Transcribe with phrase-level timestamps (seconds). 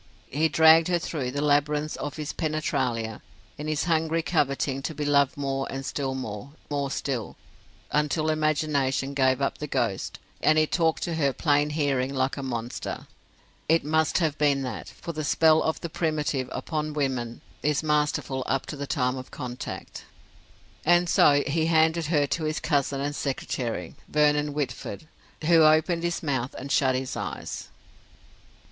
[0.31, 3.21] He dragged her through the labyrinths of his penetralia,
[3.59, 7.35] in his hungry coveting to be loved more and still more, more still,
[7.91, 12.41] until imagination gave up the ghost, and he talked to her plain hearing like a
[12.41, 13.05] monster.
[13.69, 18.41] It must have been that; for the spell of the primitive upon women is masterful
[18.47, 20.05] up to the time of contact.
[20.83, 25.07] "And so he handed her to his cousin and secretary, Vernon Whitford,
[25.45, 27.69] who opened his mouth and shut his eyes."